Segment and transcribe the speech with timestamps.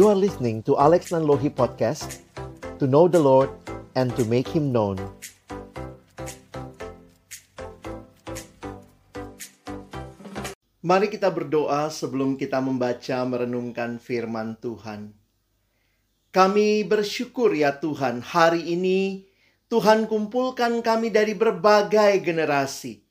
[0.00, 2.24] You are listening to Alex Nanlohi Podcast
[2.80, 3.52] To know the Lord
[3.92, 4.96] and to make Him known
[10.80, 15.12] Mari kita berdoa sebelum kita membaca merenungkan firman Tuhan.
[16.32, 19.28] Kami bersyukur ya Tuhan, hari ini
[19.68, 23.04] Tuhan kumpulkan kami dari berbagai generasi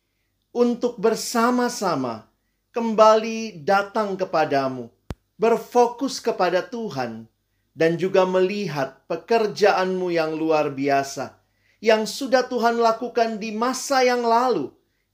[0.58, 2.26] untuk bersama-sama
[2.74, 4.90] kembali datang kepadamu,
[5.40, 7.32] berfokus kepada Tuhan,
[7.72, 11.40] dan juga melihat pekerjaanmu yang luar biasa
[11.80, 14.68] yang sudah Tuhan lakukan di masa yang lalu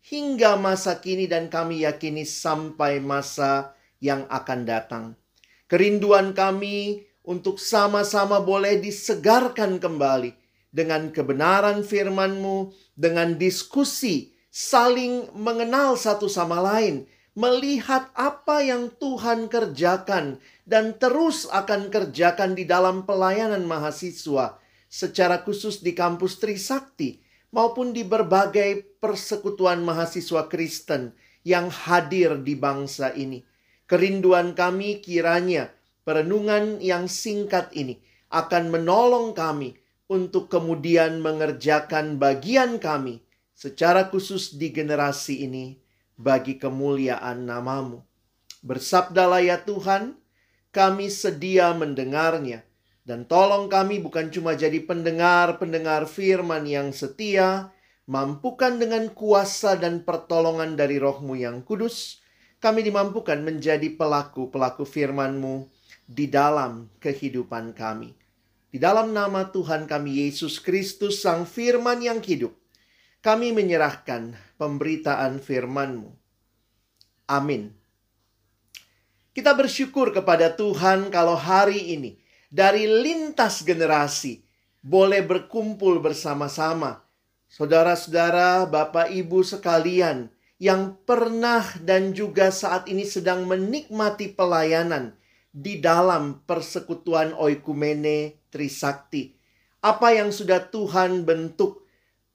[0.05, 5.05] hingga masa kini dan kami yakini sampai masa yang akan datang.
[5.65, 10.33] Kerinduan kami untuk sama-sama boleh disegarkan kembali
[10.69, 20.39] dengan kebenaran firman-Mu, dengan diskusi, saling mengenal satu sama lain, melihat apa yang Tuhan kerjakan
[20.63, 24.55] dan terus akan kerjakan di dalam pelayanan mahasiswa,
[24.87, 27.19] secara khusus di kampus Trisakti
[27.51, 31.11] maupun di berbagai persekutuan mahasiswa Kristen
[31.43, 33.43] yang hadir di bangsa ini.
[33.85, 35.69] Kerinduan kami kiranya
[36.07, 37.99] perenungan yang singkat ini
[38.31, 39.75] akan menolong kami
[40.07, 43.21] untuk kemudian mengerjakan bagian kami
[43.53, 45.84] secara khusus di generasi ini
[46.15, 48.03] bagi kemuliaan namamu.
[48.65, 50.17] Bersabdalah ya Tuhan,
[50.71, 52.65] kami sedia mendengarnya
[53.05, 57.69] dan tolong kami bukan cuma jadi pendengar-pendengar firman yang setia,
[58.09, 62.25] mampukan dengan kuasa dan pertolongan dari rohmu yang kudus,
[62.57, 65.69] kami dimampukan menjadi pelaku-pelaku firman-Mu
[66.09, 68.17] di dalam kehidupan kami.
[68.73, 72.57] Di dalam nama Tuhan kami Yesus Kristus Sang Firman yang hidup,
[73.25, 76.13] kami menyerahkan pemberitaan firman-Mu.
[77.25, 77.73] Amin.
[79.33, 82.21] Kita bersyukur kepada Tuhan kalau hari ini
[82.53, 84.45] dari lintas generasi
[84.85, 87.01] boleh berkumpul bersama-sama.
[87.49, 90.29] Saudara-saudara, Bapak Ibu sekalian
[90.61, 95.17] yang pernah dan juga saat ini sedang menikmati pelayanan
[95.49, 99.33] di dalam persekutuan oikumene Trisakti.
[99.81, 101.84] Apa yang sudah Tuhan bentuk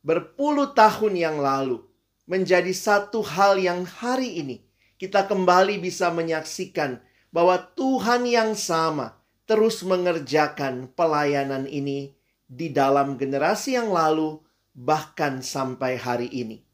[0.00, 1.84] berpuluh tahun yang lalu
[2.25, 4.56] menjadi satu hal yang hari ini
[5.00, 7.00] kita kembali bisa menyaksikan
[7.33, 12.15] bahwa Tuhan yang sama terus mengerjakan pelayanan ini
[12.50, 14.43] di dalam generasi yang lalu,
[14.75, 16.67] bahkan sampai hari ini.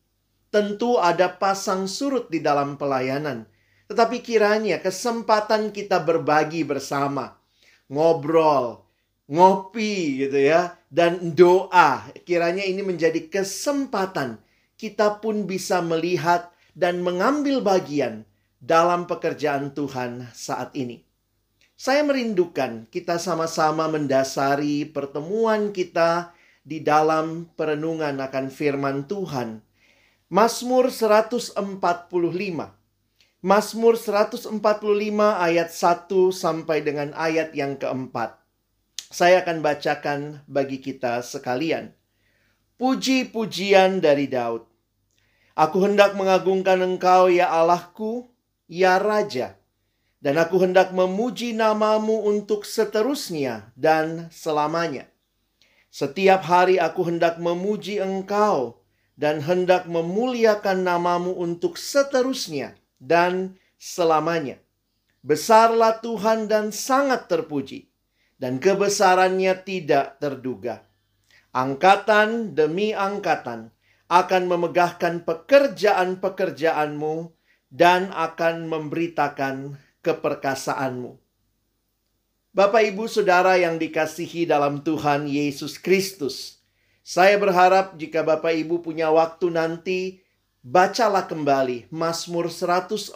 [0.49, 3.45] Tentu ada pasang surut di dalam pelayanan,
[3.93, 7.37] tetapi kiranya kesempatan kita berbagi bersama,
[7.93, 8.86] ngobrol,
[9.27, 12.07] ngopi gitu ya, dan doa.
[12.27, 14.39] Kiranya ini menjadi kesempatan
[14.77, 18.29] kita pun bisa melihat dan mengambil bagian
[18.61, 21.05] dalam pekerjaan Tuhan saat ini.
[21.77, 26.33] Saya merindukan kita sama-sama mendasari pertemuan kita
[26.65, 29.61] di dalam perenungan akan firman Tuhan.
[30.33, 31.61] Mazmur 145.
[33.45, 34.57] Mazmur 145
[35.21, 38.46] ayat 1 sampai dengan ayat yang keempat.
[39.11, 41.95] Saya akan bacakan bagi kita sekalian.
[42.77, 44.67] Puji-pujian dari Daud.
[45.57, 48.29] Aku hendak mengagungkan engkau ya Allahku,
[48.69, 49.57] ya Raja
[50.27, 55.07] dan aku hendak memuji namamu untuk seterusnya dan selamanya.
[55.93, 58.83] Setiap hari aku hendak memuji engkau
[59.15, 64.61] dan hendak memuliakan namamu untuk seterusnya dan selamanya.
[65.23, 67.87] Besarlah Tuhan dan sangat terpuji,
[68.37, 70.85] dan kebesarannya tidak terduga.
[71.57, 73.73] Angkatan demi angkatan
[74.07, 77.33] akan memegahkan pekerjaan-pekerjaanmu
[77.73, 81.17] dan akan memberitakan keperkasaanmu.
[82.57, 86.65] Bapak, ibu, saudara yang dikasihi dalam Tuhan Yesus Kristus,
[87.05, 90.25] saya berharap jika Bapak, ibu punya waktu nanti,
[90.65, 93.13] bacalah kembali Mazmur 145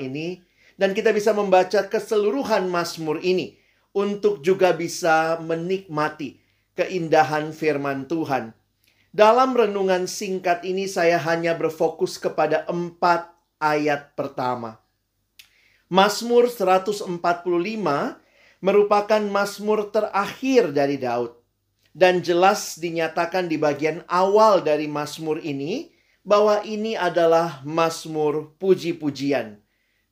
[0.00, 0.40] ini,
[0.80, 3.58] dan kita bisa membaca keseluruhan Mazmur ini
[3.92, 6.40] untuk juga bisa menikmati
[6.78, 8.54] keindahan firman Tuhan.
[9.10, 14.78] Dalam renungan singkat ini, saya hanya berfokus kepada empat ayat pertama.
[15.88, 17.08] Mazmur 145
[18.60, 21.32] merupakan mazmur terakhir dari Daud
[21.96, 25.94] dan jelas dinyatakan di bagian awal dari mazmur ini
[26.26, 29.62] bahwa ini adalah mazmur puji-pujian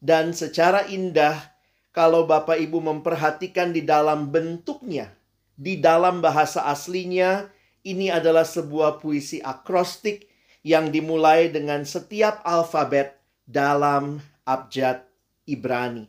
[0.00, 1.55] dan secara indah
[1.96, 5.16] kalau Bapak Ibu memperhatikan di dalam bentuknya
[5.56, 7.48] di dalam bahasa aslinya
[7.80, 10.28] ini adalah sebuah puisi akrostik
[10.60, 13.16] yang dimulai dengan setiap alfabet
[13.48, 15.00] dalam abjad
[15.48, 16.04] Ibrani.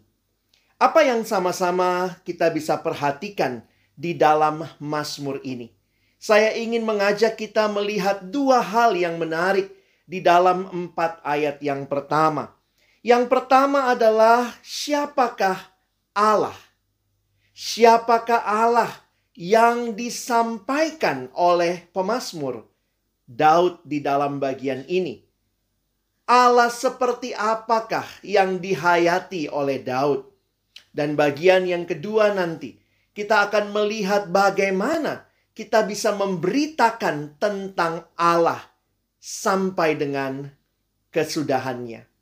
[0.78, 3.64] Apa yang sama-sama kita bisa perhatikan
[3.96, 5.74] di dalam Mazmur ini?
[6.20, 9.72] Saya ingin mengajak kita melihat dua hal yang menarik
[10.04, 12.58] di dalam empat ayat yang pertama.
[13.06, 15.77] Yang pertama adalah siapakah
[16.18, 16.58] Allah?
[17.54, 18.90] Siapakah Allah
[19.38, 22.66] yang disampaikan oleh pemazmur
[23.30, 25.22] Daud di dalam bagian ini?
[26.26, 30.26] Allah seperti apakah yang dihayati oleh Daud?
[30.90, 32.82] Dan bagian yang kedua nanti,
[33.14, 38.62] kita akan melihat bagaimana kita bisa memberitakan tentang Allah
[39.22, 40.50] sampai dengan
[41.14, 42.17] kesudahannya.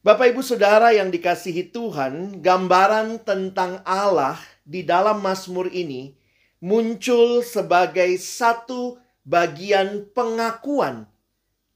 [0.00, 6.16] Bapak, ibu, saudara yang dikasihi Tuhan, gambaran tentang Allah di dalam Mazmur ini
[6.56, 8.96] muncul sebagai satu
[9.28, 11.04] bagian pengakuan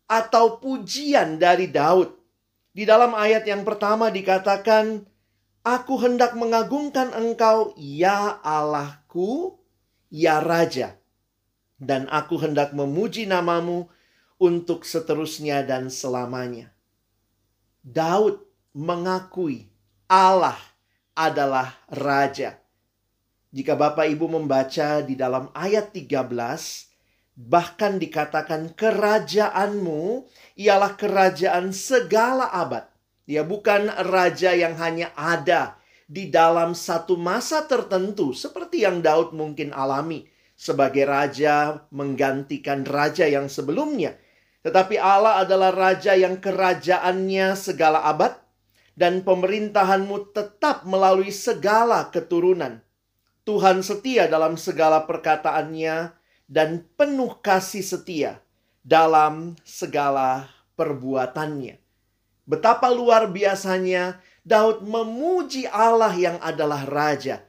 [0.08, 2.16] atau pujian dari Daud.
[2.72, 5.04] Di dalam ayat yang pertama dikatakan,
[5.60, 9.60] Aku hendak mengagungkan engkau, ya Allahku,
[10.08, 10.96] ya Raja.
[11.76, 13.92] Dan aku hendak memuji namamu
[14.40, 16.73] untuk seterusnya dan selamanya.
[17.84, 18.40] Daud
[18.72, 19.68] mengakui
[20.08, 20.56] Allah
[21.12, 22.56] adalah Raja.
[23.54, 26.18] Jika Bapak Ibu membaca di dalam ayat 13,
[27.36, 30.26] bahkan dikatakan kerajaanmu
[30.58, 32.88] ialah kerajaan segala abad
[33.24, 39.72] dia bukan raja yang hanya ada di dalam satu masa tertentu seperti yang Daud mungkin
[39.72, 44.20] alami sebagai raja menggantikan raja yang sebelumnya.
[44.64, 48.32] Tetapi Allah adalah raja yang kerajaannya segala abad
[48.96, 52.80] dan pemerintahanmu tetap melalui segala keturunan.
[53.44, 56.16] Tuhan setia dalam segala perkataannya
[56.48, 58.40] dan penuh kasih setia
[58.80, 60.48] dalam segala
[60.80, 61.76] perbuatannya.
[62.48, 67.44] Betapa luar biasanya Daud memuji Allah yang adalah raja.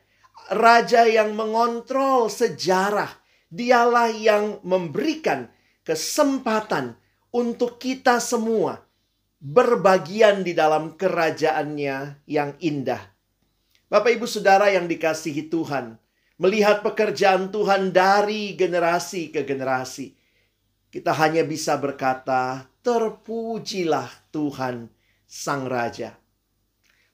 [0.52, 3.24] Raja yang mengontrol sejarah.
[3.56, 5.48] Dialah yang memberikan
[5.88, 7.00] kesempatan
[7.36, 8.80] untuk kita semua
[9.44, 13.04] berbagian di dalam kerajaannya yang indah.
[13.92, 16.00] Bapak ibu saudara yang dikasihi Tuhan.
[16.40, 20.16] Melihat pekerjaan Tuhan dari generasi ke generasi.
[20.92, 24.92] Kita hanya bisa berkata, terpujilah Tuhan
[25.28, 26.16] Sang Raja.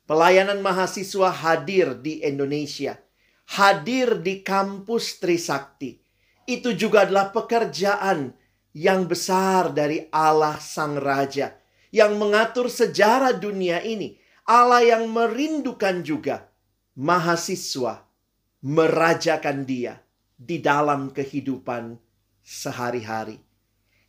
[0.09, 2.97] Pelayanan mahasiswa hadir di Indonesia,
[3.57, 6.01] hadir di kampus Trisakti.
[6.50, 8.40] Itu juga adalah pekerjaan
[8.71, 11.56] yang besar dari Allah Sang Raja
[11.91, 14.18] yang mengatur sejarah dunia ini.
[14.47, 16.50] Allah yang merindukan juga
[16.97, 18.03] mahasiswa
[18.62, 20.01] merajakan dia
[20.35, 21.95] di dalam kehidupan
[22.41, 23.38] sehari-hari.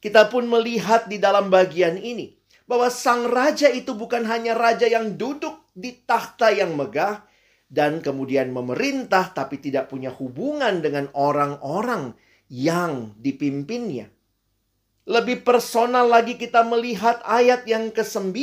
[0.03, 2.35] Kita pun melihat di dalam bagian ini
[2.67, 7.23] bahwa sang raja itu bukan hanya raja yang duduk di takhta yang megah
[7.71, 12.17] dan kemudian memerintah tapi tidak punya hubungan dengan orang-orang
[12.51, 14.11] yang dipimpinnya.
[15.03, 18.39] Lebih personal lagi kita melihat ayat yang ke-9.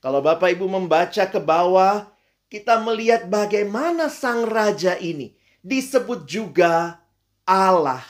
[0.00, 2.08] Kalau Bapak Ibu membaca ke bawah,
[2.48, 7.04] kita melihat bagaimana sang raja ini disebut juga
[7.44, 8.00] Allah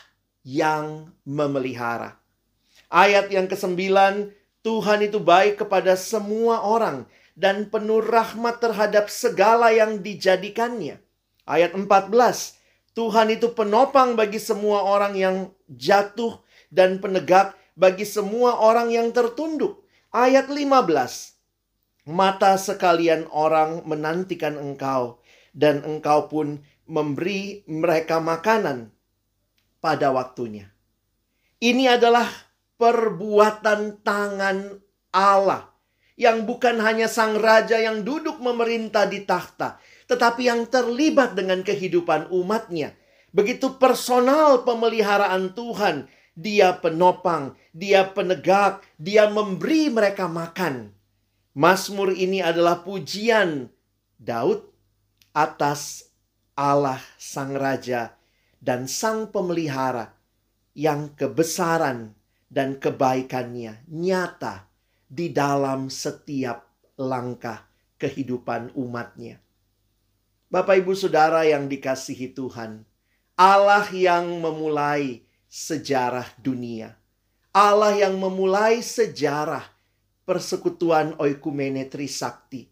[0.47, 2.15] yang memelihara.
[2.87, 3.75] Ayat yang ke-9,
[4.63, 11.03] Tuhan itu baik kepada semua orang dan penuh rahmat terhadap segala yang dijadikannya.
[11.43, 11.91] Ayat 14,
[12.95, 16.39] Tuhan itu penopang bagi semua orang yang jatuh
[16.71, 19.83] dan penegak bagi semua orang yang tertunduk.
[20.15, 25.19] Ayat 15, mata sekalian orang menantikan engkau
[25.51, 28.95] dan engkau pun memberi mereka makanan
[29.83, 30.71] pada waktunya.
[31.59, 32.31] Ini adalah
[32.79, 34.79] perbuatan tangan
[35.15, 35.75] Allah
[36.15, 42.31] yang bukan hanya sang raja yang duduk memerintah di takhta, tetapi yang terlibat dengan kehidupan
[42.31, 42.95] umatnya.
[43.35, 50.91] Begitu personal pemeliharaan Tuhan, dia penopang, dia penegak, dia memberi mereka makan.
[51.55, 53.71] Mazmur ini adalah pujian
[54.19, 54.67] Daud
[55.31, 56.11] atas
[56.59, 58.19] Allah sang raja
[58.59, 60.15] dan sang pemelihara
[60.75, 62.19] yang kebesaran
[62.51, 64.67] dan kebaikannya nyata
[65.07, 66.67] di dalam setiap
[66.99, 67.67] langkah
[67.99, 69.39] kehidupan umatnya.
[70.51, 72.87] Bapak ibu saudara yang dikasihi Tuhan,
[73.35, 76.99] Allah yang memulai sejarah dunia.
[77.55, 79.63] Allah yang memulai sejarah
[80.27, 82.67] persekutuan oikumene Trisakti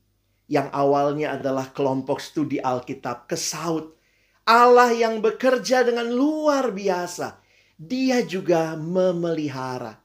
[0.51, 3.95] yang awalnya adalah kelompok studi Alkitab kesaut.
[4.43, 7.39] Allah yang bekerja dengan luar biasa
[7.79, 10.03] dia juga memelihara.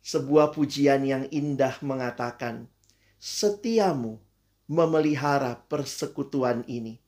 [0.00, 2.64] Sebuah pujian yang indah mengatakan,
[3.20, 4.16] "Setiamu
[4.66, 6.98] memelihara persekutuan ini.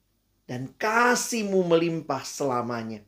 [0.48, 3.04] Dan kasihmu melimpah selamanya.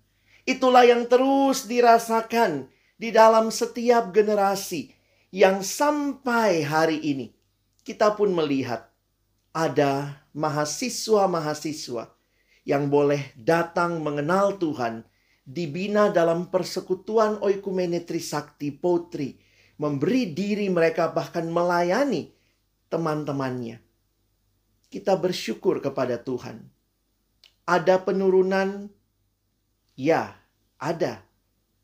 [0.49, 4.93] Itulah yang terus dirasakan di dalam setiap generasi
[5.33, 7.33] yang sampai hari ini.
[7.81, 8.91] Kita pun melihat
[9.51, 12.13] ada mahasiswa-mahasiswa
[12.69, 15.03] yang boleh datang mengenal Tuhan
[15.43, 19.35] dibina dalam persekutuan oikumene Trisakti Potri
[19.81, 22.29] memberi diri mereka bahkan melayani
[22.93, 23.81] teman-temannya.
[24.93, 26.69] Kita bersyukur kepada Tuhan.
[27.65, 28.93] Ada penurunan
[29.95, 30.37] ya
[30.79, 31.23] ada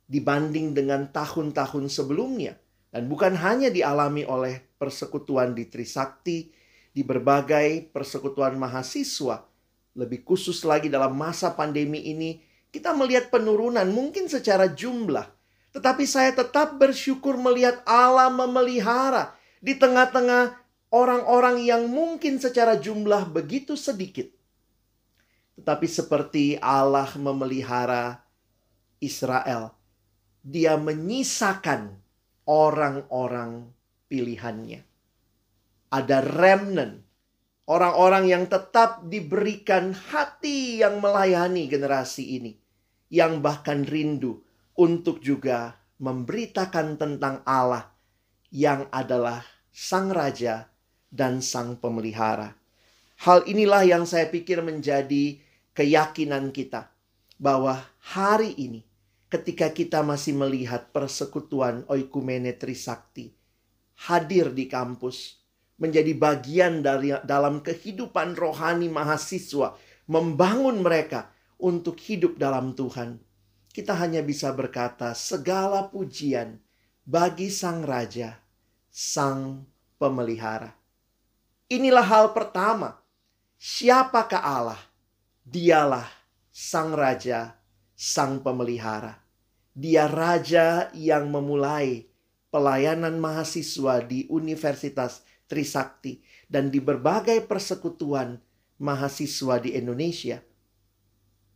[0.07, 2.59] dibanding dengan tahun-tahun sebelumnya.
[2.91, 6.49] Dan bukan hanya dialami oleh persekutuan di Trisakti,
[6.97, 9.45] di berbagai persekutuan mahasiswa,
[9.97, 12.41] lebih khusus lagi dalam masa pandemi ini,
[12.73, 15.29] kita melihat penurunan mungkin secara jumlah.
[15.77, 20.57] Tetapi saya tetap bersyukur melihat Allah memelihara di tengah-tengah
[20.89, 24.33] orang-orang yang mungkin secara jumlah begitu sedikit.
[25.57, 28.21] Tetapi seperti Allah memelihara
[29.01, 29.77] Israel
[30.47, 31.99] dia menyisakan
[32.47, 33.67] orang-orang
[34.07, 34.87] pilihannya.
[35.91, 37.03] Ada remnant,
[37.67, 42.55] orang-orang yang tetap diberikan hati yang melayani generasi ini,
[43.11, 44.47] yang bahkan rindu
[44.79, 47.91] untuk juga memberitakan tentang Allah
[48.55, 49.43] yang adalah
[49.75, 50.71] Sang Raja
[51.11, 52.55] dan Sang Pemelihara.
[53.27, 55.43] Hal inilah yang saya pikir menjadi
[55.77, 56.89] keyakinan kita
[57.37, 58.81] bahwa hari ini
[59.29, 63.37] ketika kita masih melihat persekutuan oikumene trisakti
[64.09, 65.37] hadir di kampus
[65.77, 69.77] menjadi bagian dari dalam kehidupan rohani mahasiswa
[70.09, 71.29] membangun mereka
[71.61, 73.21] untuk hidup dalam Tuhan
[73.77, 76.57] kita hanya bisa berkata segala pujian
[77.05, 78.41] bagi sang raja
[78.89, 79.69] sang
[80.01, 80.73] pemelihara.
[81.69, 82.97] Inilah hal pertama.
[83.61, 84.81] Siapakah Allah
[85.47, 86.11] dialah
[86.51, 87.55] sang raja
[87.95, 89.27] sang pemelihara
[89.77, 92.09] dia raja yang memulai
[92.49, 98.41] pelayanan mahasiswa di Universitas Trisakti dan di berbagai persekutuan
[98.81, 100.41] mahasiswa di Indonesia.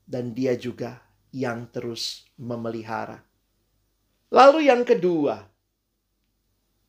[0.04, 1.00] Dan dia juga
[1.32, 3.24] yang terus memelihara.
[4.28, 5.40] Lalu yang kedua,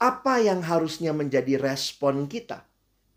[0.03, 2.67] apa yang harusnya menjadi respon kita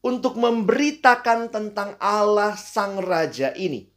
[0.04, 3.88] untuk memberitakan tentang Allah Sang Raja ini?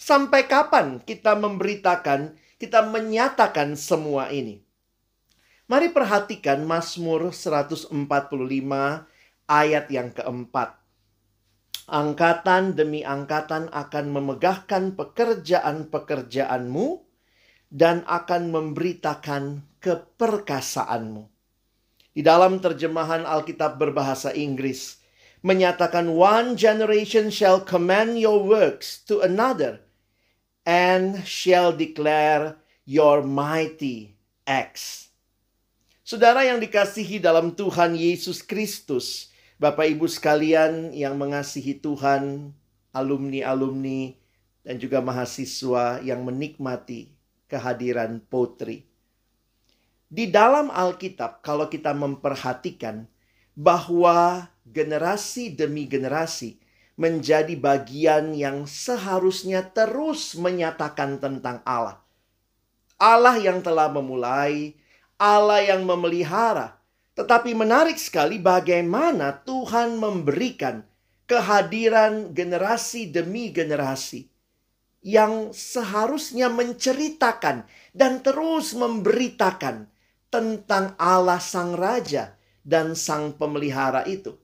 [0.00, 4.64] Sampai kapan kita memberitakan kita menyatakan semua ini.
[5.68, 7.92] Mari perhatikan Mazmur 145
[9.48, 10.80] ayat yang keempat.
[11.84, 16.86] Angkatan demi angkatan akan memegahkan pekerjaan-pekerjaanmu
[17.68, 21.28] dan akan memberitakan keperkasaanmu.
[22.14, 25.03] Di dalam terjemahan Alkitab berbahasa Inggris,
[25.44, 29.84] menyatakan one generation shall command your works to another
[30.64, 32.56] and shall declare
[32.88, 34.16] your mighty
[34.48, 35.12] acts.
[36.00, 39.28] Saudara yang dikasihi dalam Tuhan Yesus Kristus,
[39.60, 42.52] Bapak Ibu sekalian yang mengasihi Tuhan,
[42.96, 44.16] alumni-alumni,
[44.64, 47.12] dan juga mahasiswa yang menikmati
[47.48, 48.88] kehadiran Potri.
[50.08, 53.08] Di dalam Alkitab, kalau kita memperhatikan
[53.56, 56.58] bahwa generasi demi generasi
[56.94, 62.00] menjadi bagian yang seharusnya terus menyatakan tentang Allah.
[62.96, 64.78] Allah yang telah memulai,
[65.18, 66.78] Allah yang memelihara.
[67.14, 70.82] Tetapi menarik sekali bagaimana Tuhan memberikan
[71.30, 74.26] kehadiran generasi demi generasi
[75.04, 79.86] yang seharusnya menceritakan dan terus memberitakan
[80.32, 84.34] tentang Allah Sang Raja dan Sang Pemelihara itu.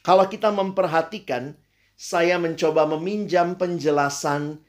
[0.00, 1.56] Kalau kita memperhatikan,
[2.00, 4.64] saya mencoba meminjam penjelasan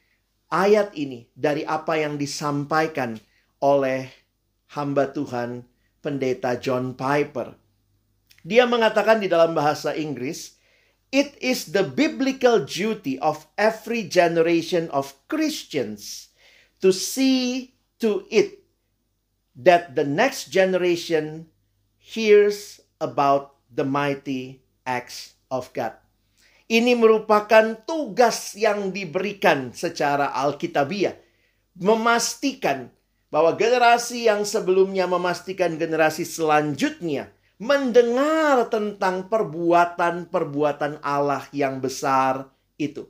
[0.52, 3.16] ayat ini dari apa yang disampaikan
[3.64, 4.12] oleh
[4.76, 5.64] hamba Tuhan
[6.04, 7.56] pendeta John Piper.
[8.44, 10.60] Dia mengatakan di dalam bahasa Inggris,
[11.12, 16.32] It is the biblical duty of every generation of Christians
[16.80, 18.64] to see to it
[19.52, 21.52] that the next generation
[22.00, 25.94] hears about the mighty acts of God.
[26.70, 31.18] Ini merupakan tugas yang diberikan secara alkitabiah.
[31.76, 32.92] Memastikan
[33.32, 43.08] bahwa generasi yang sebelumnya memastikan generasi selanjutnya mendengar tentang perbuatan-perbuatan Allah yang besar itu.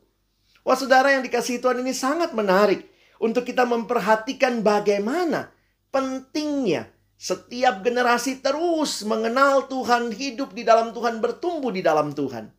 [0.63, 2.87] Wah saudara yang dikasih Tuhan ini sangat menarik
[3.19, 5.51] untuk kita memperhatikan bagaimana
[5.91, 6.87] pentingnya
[7.23, 12.51] setiap generasi terus mengenal Tuhan, hidup di dalam Tuhan, bertumbuh di dalam Tuhan.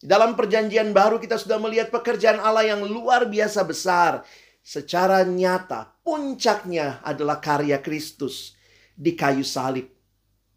[0.00, 4.24] Dalam perjanjian baru kita sudah melihat pekerjaan Allah yang luar biasa besar.
[4.64, 8.56] Secara nyata, puncaknya adalah karya Kristus
[8.96, 9.92] di kayu salib.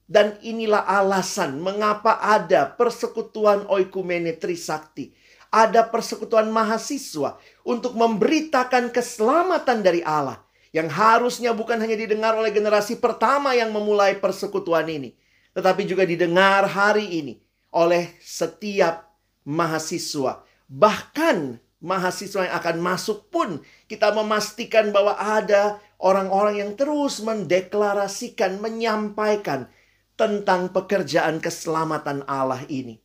[0.08, 5.12] Dan inilah alasan mengapa ada persekutuan oikumene trisakti.
[5.52, 7.36] Ada persekutuan mahasiswa
[7.68, 10.45] untuk memberitakan keselamatan dari Allah.
[10.76, 15.16] Yang harusnya bukan hanya didengar oleh generasi pertama yang memulai persekutuan ini.
[15.56, 17.40] Tetapi juga didengar hari ini
[17.72, 19.08] oleh setiap
[19.48, 20.44] mahasiswa.
[20.68, 29.72] Bahkan mahasiswa yang akan masuk pun kita memastikan bahwa ada orang-orang yang terus mendeklarasikan, menyampaikan
[30.20, 33.00] tentang pekerjaan keselamatan Allah ini.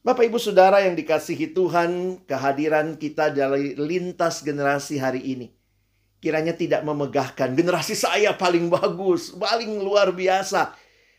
[0.00, 5.56] Bapak Ibu Saudara yang dikasihi Tuhan, kehadiran kita dari lintas generasi hari ini
[6.20, 10.74] kiranya tidak memegahkan generasi saya paling bagus, paling luar biasa.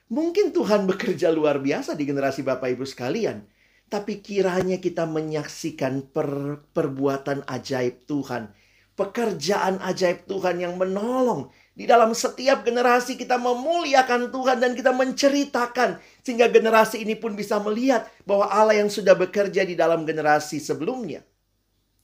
[0.08, 3.44] Mungkin Tuhan bekerja luar biasa di generasi Bapak Ibu sekalian.
[3.88, 8.51] Tapi kiranya kita menyaksikan per, perbuatan ajaib Tuhan.
[8.96, 11.51] Pekerjaan ajaib Tuhan yang menolong.
[11.72, 16.04] Di dalam setiap generasi kita memuliakan Tuhan dan kita menceritakan.
[16.24, 21.24] Sehingga generasi ini pun bisa melihat bahwa Allah yang sudah bekerja di dalam generasi sebelumnya.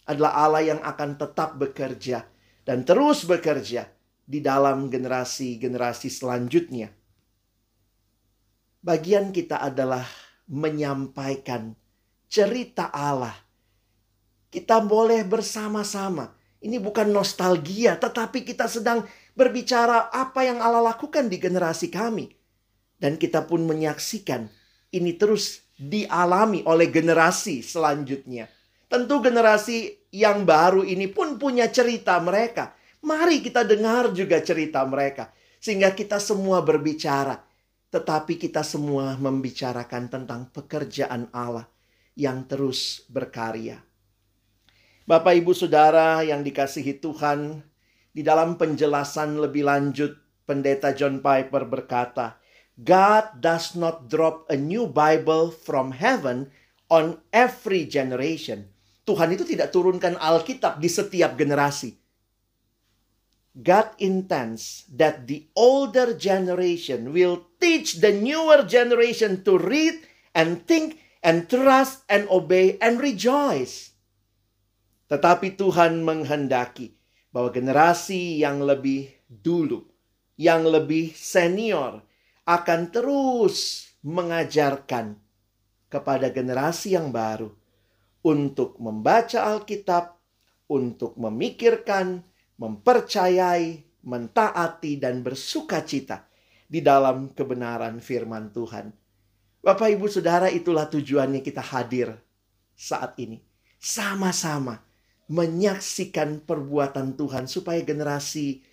[0.08, 2.33] Adalah Allah yang akan tetap bekerja.
[2.64, 3.92] Dan terus bekerja
[4.24, 6.90] di dalam generasi-generasi selanjutnya.
[8.84, 10.08] Bagian kita adalah
[10.48, 11.76] menyampaikan
[12.28, 13.36] cerita Allah.
[14.48, 16.32] Kita boleh bersama-sama.
[16.64, 19.04] Ini bukan nostalgia, tetapi kita sedang
[19.36, 22.32] berbicara apa yang Allah lakukan di generasi kami.
[22.96, 24.48] Dan kita pun menyaksikan
[24.94, 28.48] ini terus dialami oleh generasi selanjutnya.
[28.88, 32.78] Tentu generasi yang baru ini pun punya cerita mereka.
[33.02, 35.34] Mari kita dengar juga cerita mereka.
[35.58, 37.42] Sehingga kita semua berbicara
[37.94, 41.70] tetapi kita semua membicarakan tentang pekerjaan Allah
[42.18, 43.86] yang terus berkarya.
[45.06, 47.62] Bapak, ibu, saudara yang dikasihi Tuhan,
[48.10, 50.18] di dalam penjelasan lebih lanjut,
[50.50, 52.42] Pendeta John Piper berkata,
[52.82, 56.50] "God does not drop a new Bible from heaven
[56.90, 58.73] on every generation."
[59.04, 62.00] Tuhan itu tidak turunkan Alkitab di setiap generasi.
[63.54, 69.94] God intends that the older generation will teach the newer generation to read
[70.34, 73.94] and think and trust and obey and rejoice.
[75.12, 76.98] Tetapi Tuhan menghendaki
[77.30, 79.86] bahwa generasi yang lebih dulu,
[80.40, 82.02] yang lebih senior
[82.50, 85.14] akan terus mengajarkan
[85.94, 87.54] kepada generasi yang baru
[88.24, 90.16] untuk membaca Alkitab,
[90.72, 92.24] untuk memikirkan,
[92.56, 96.26] mempercayai, mentaati, dan bersuka cita
[96.66, 98.96] di dalam kebenaran firman Tuhan.
[99.64, 102.16] Bapak, ibu, saudara, itulah tujuannya kita hadir
[102.76, 103.44] saat ini.
[103.80, 104.80] Sama-sama
[105.28, 108.64] menyaksikan perbuatan Tuhan, supaya generasi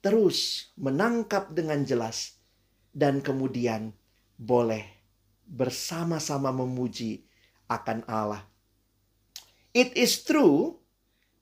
[0.00, 2.40] terus menangkap dengan jelas,
[2.92, 3.92] dan kemudian
[4.36, 4.84] boleh
[5.44, 7.28] bersama-sama memuji
[7.68, 8.53] akan Allah.
[9.74, 10.78] It is true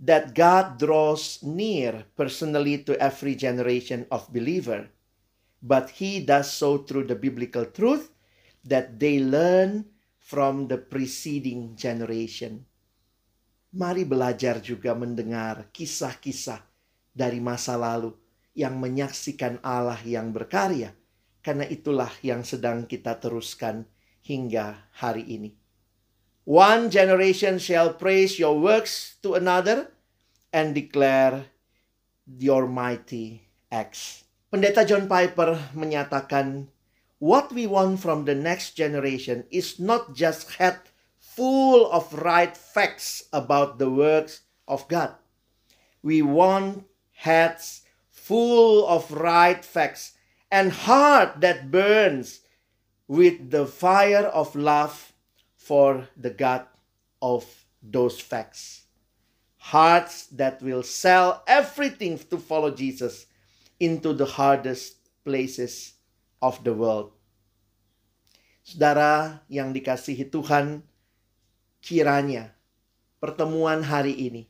[0.01, 4.89] that God draws near personally to every generation of believer.
[5.61, 8.09] But he does so through the biblical truth
[8.65, 9.85] that they learn
[10.17, 12.67] from the preceding generation.
[13.77, 16.65] Mari belajar juga mendengar kisah-kisah
[17.13, 18.17] dari masa lalu
[18.57, 20.97] yang menyaksikan Allah yang berkarya.
[21.45, 23.85] Karena itulah yang sedang kita teruskan
[24.25, 25.62] hingga hari ini.
[26.45, 29.95] One generation shall praise your works to another
[30.53, 31.47] and declare
[32.27, 34.25] your mighty acts.
[34.51, 36.67] Pendeta John Piper menyatakan,
[37.23, 40.83] what we want from the next generation is not just head
[41.23, 45.15] full of right facts about the works of God.
[46.03, 46.91] We want
[47.23, 50.19] heads full of right facts
[50.51, 52.43] and heart that burns
[53.07, 55.12] with the fire of love
[55.63, 56.67] for the God
[57.23, 57.47] of
[57.79, 58.91] those facts.
[59.63, 63.31] Hearts that will sell everything to follow Jesus
[63.79, 65.95] into the hardest places
[66.43, 67.15] of the world.
[68.67, 70.83] Saudara yang dikasihi Tuhan,
[71.79, 72.55] kiranya
[73.23, 74.43] pertemuan hari ini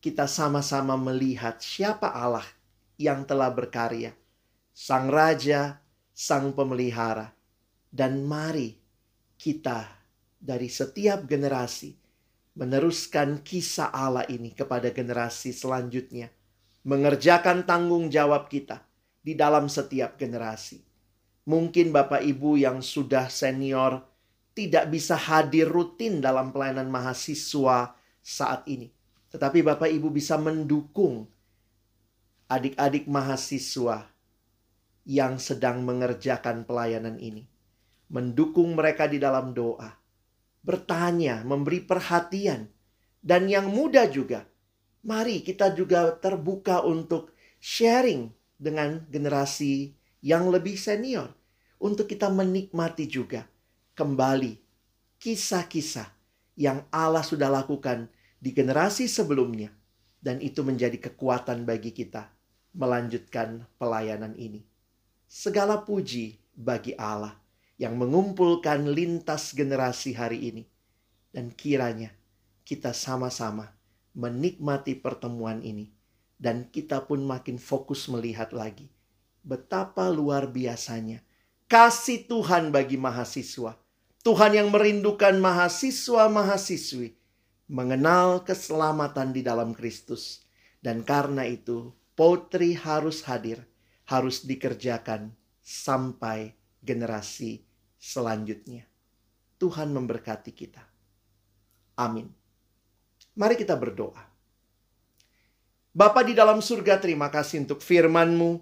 [0.00, 2.44] kita sama-sama melihat siapa Allah
[2.96, 4.16] yang telah berkarya,
[4.72, 5.80] Sang Raja,
[6.16, 7.36] Sang Pemelihara,
[7.92, 8.80] dan mari
[9.36, 10.01] kita
[10.42, 11.94] dari setiap generasi
[12.58, 16.28] meneruskan kisah Allah ini kepada generasi selanjutnya,
[16.84, 18.84] mengerjakan tanggung jawab kita
[19.22, 20.82] di dalam setiap generasi.
[21.48, 24.04] Mungkin Bapak Ibu yang sudah senior,
[24.52, 28.92] tidak bisa hadir rutin dalam pelayanan mahasiswa saat ini.
[29.32, 31.24] Tetapi Bapak Ibu bisa mendukung
[32.52, 34.12] adik-adik mahasiswa
[35.08, 37.48] yang sedang mengerjakan pelayanan ini.
[38.12, 40.01] Mendukung mereka di dalam doa.
[40.62, 42.70] Bertanya, memberi perhatian.
[43.18, 44.46] Dan yang muda juga,
[45.02, 51.34] mari kita juga terbuka untuk sharing dengan generasi yang lebih senior.
[51.82, 53.42] Untuk kita menikmati juga
[53.98, 54.54] kembali
[55.18, 56.06] kisah-kisah
[56.54, 58.06] yang Allah sudah lakukan
[58.38, 59.74] di generasi sebelumnya.
[60.22, 62.30] Dan itu menjadi kekuatan bagi kita
[62.78, 64.62] melanjutkan pelayanan ini.
[65.26, 67.41] Segala puji bagi Allah
[67.82, 70.64] yang mengumpulkan lintas generasi hari ini.
[71.34, 72.14] Dan kiranya
[72.62, 73.74] kita sama-sama
[74.14, 75.90] menikmati pertemuan ini.
[76.38, 78.86] Dan kita pun makin fokus melihat lagi.
[79.42, 81.26] Betapa luar biasanya
[81.66, 83.74] kasih Tuhan bagi mahasiswa.
[84.22, 87.18] Tuhan yang merindukan mahasiswa-mahasiswi
[87.66, 90.46] mengenal keselamatan di dalam Kristus.
[90.78, 93.66] Dan karena itu, potri harus hadir,
[94.06, 97.71] harus dikerjakan sampai generasi
[98.02, 98.82] selanjutnya.
[99.62, 100.82] Tuhan memberkati kita.
[102.02, 102.26] Amin.
[103.38, 104.26] Mari kita berdoa.
[105.94, 108.58] Bapa di dalam surga, terima kasih untuk firman-Mu.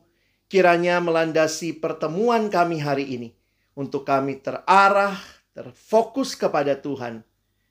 [0.51, 3.31] Kiranya melandasi pertemuan kami hari ini.
[3.73, 5.17] Untuk kami terarah,
[5.57, 7.25] terfokus kepada Tuhan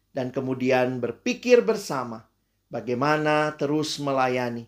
[0.09, 2.25] dan kemudian berpikir bersama
[2.71, 4.65] bagaimana terus melayani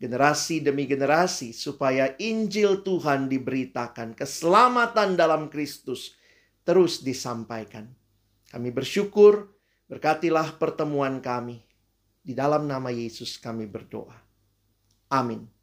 [0.00, 6.16] generasi demi generasi supaya Injil Tuhan diberitakan, keselamatan dalam Kristus
[6.64, 7.88] terus disampaikan.
[8.50, 9.54] Kami bersyukur,
[9.86, 11.62] berkatilah pertemuan kami.
[12.20, 14.16] Di dalam nama Yesus kami berdoa.
[15.10, 15.59] Amin.